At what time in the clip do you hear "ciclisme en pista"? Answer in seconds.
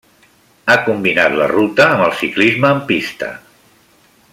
2.23-3.33